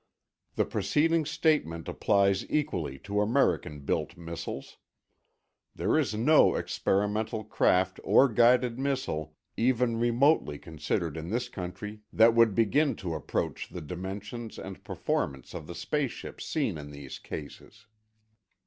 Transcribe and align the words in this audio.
The 0.55 0.65
preceding 0.65 1.25
statement 1.27 1.87
applies 1.87 2.43
equally 2.49 2.97
to 3.03 3.21
American 3.21 3.81
built 3.81 4.17
missiles. 4.17 4.77
There 5.75 5.95
is 5.95 6.15
no 6.15 6.55
experimental 6.55 7.43
craft 7.43 7.99
or 8.03 8.27
guided 8.27 8.79
missile 8.79 9.35
even 9.57 9.97
remotely 9.99 10.57
considered 10.57 11.17
in 11.17 11.29
this 11.29 11.49
country 11.49 11.99
that 12.11 12.33
would 12.33 12.55
begin 12.55 12.95
to 12.95 13.13
approach 13.13 13.69
the 13.69 13.79
dimensions 13.81 14.57
and 14.57 14.83
performance 14.83 15.53
of 15.53 15.67
the 15.67 15.75
space 15.75 16.09
ships 16.13 16.45
seen 16.47 16.79
in 16.79 16.89
these 16.89 17.19
cases. 17.19 17.85